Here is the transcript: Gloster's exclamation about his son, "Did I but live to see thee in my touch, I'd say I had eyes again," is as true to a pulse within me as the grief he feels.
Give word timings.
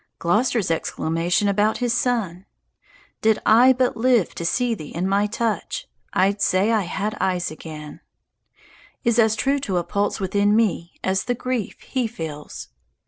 Gloster's 0.17 0.71
exclamation 0.71 1.47
about 1.47 1.77
his 1.77 1.93
son, 1.93 2.47
"Did 3.21 3.37
I 3.45 3.71
but 3.71 3.95
live 3.95 4.33
to 4.33 4.43
see 4.43 4.73
thee 4.73 4.89
in 4.89 5.07
my 5.07 5.27
touch, 5.27 5.87
I'd 6.11 6.41
say 6.41 6.71
I 6.71 6.81
had 6.85 7.15
eyes 7.21 7.51
again," 7.51 7.99
is 9.03 9.19
as 9.19 9.35
true 9.35 9.59
to 9.59 9.77
a 9.77 9.83
pulse 9.83 10.19
within 10.19 10.55
me 10.55 10.93
as 11.03 11.25
the 11.25 11.35
grief 11.35 11.79
he 11.81 12.07
feels. 12.07 12.69